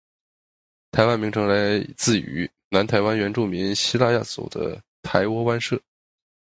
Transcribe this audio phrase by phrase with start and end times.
[0.89, 5.79] “台湾”名称来自于南台湾原住民西拉雅族的台窝湾社。